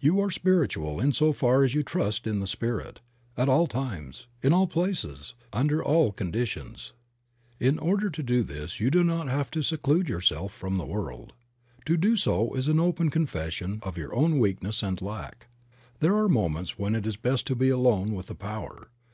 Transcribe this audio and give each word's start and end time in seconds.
You 0.00 0.20
are 0.20 0.30
spiritual 0.30 1.00
in 1.00 1.14
so 1.14 1.32
far 1.32 1.64
as 1.64 1.74
you 1.74 1.82
trust 1.82 2.26
in 2.26 2.40
the 2.40 2.46
Spirit, 2.46 3.00
at 3.38 3.48
all 3.48 3.66
times, 3.66 4.26
in 4.42 4.52
all 4.52 4.66
places, 4.66 5.32
under 5.50 5.82
all 5.82 6.12
con 6.12 6.30
ditions. 6.30 6.92
In 7.58 7.78
order 7.78 8.10
to 8.10 8.22
do 8.22 8.42
this 8.42 8.80
you 8.80 8.90
do 8.90 9.02
not 9.02 9.30
have 9.30 9.50
to 9.52 9.62
seclude 9.62 10.10
yourself 10.10 10.52
from 10.52 10.76
the 10.76 10.84
world. 10.84 11.32
To 11.86 11.96
do 11.96 12.18
so 12.18 12.52
is 12.52 12.68
an 12.68 12.80
open 12.80 13.08
confession 13.08 13.80
of 13.82 13.96
your 13.96 14.14
own 14.14 14.38
weakness 14.38 14.82
and 14.82 15.00
lack. 15.00 15.46
There 16.00 16.18
are 16.18 16.28
moments 16.28 16.78
when 16.78 16.94
it 16.94 17.06
is 17.06 17.16
best 17.16 17.46
to 17.46 17.54
be 17.56 17.70
alone 17.70 18.12
with 18.12 18.26
the 18.26 18.34
Power. 18.34 18.90